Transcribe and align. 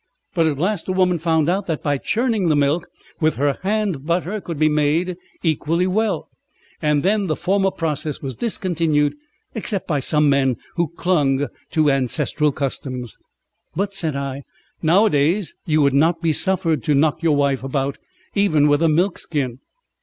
But 0.33 0.47
at 0.47 0.57
last 0.57 0.87
a 0.87 0.93
woman 0.93 1.19
found 1.19 1.47
out 1.47 1.67
that 1.67 1.83
by 1.83 1.99
churning 1.99 2.49
the 2.49 2.55
milk 2.55 2.87
with 3.19 3.35
her 3.35 3.59
hand 3.61 4.03
butter 4.03 4.41
could 4.41 4.57
be 4.57 4.67
made 4.67 5.15
equally 5.43 5.85
well, 5.85 6.27
and 6.81 7.03
then 7.03 7.27
the 7.27 7.35
former 7.35 7.69
process 7.69 8.19
was 8.19 8.35
discontinued 8.35 9.13
except 9.53 9.87
by 9.87 9.99
some 9.99 10.27
men 10.27 10.55
who 10.73 10.87
clung 10.97 11.45
to 11.73 11.91
ancestral 11.91 12.51
customs." 12.51 13.15
"But," 13.75 13.93
said 13.93 14.15
I, 14.15 14.41
"nowadays 14.81 15.53
you 15.67 15.83
would 15.83 15.93
not 15.93 16.19
be 16.19 16.33
suffered 16.33 16.81
to 16.85 16.95
knock 16.95 17.21
your 17.21 17.35
wife 17.35 17.63
about, 17.63 17.99
even 18.33 18.67
with 18.67 18.81
a 18.81 18.89
milk 18.89 19.19
skin." 19.19 19.59